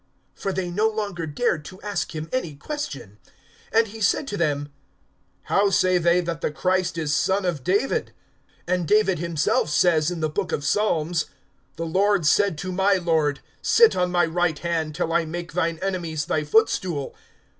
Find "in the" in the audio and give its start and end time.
10.09-10.27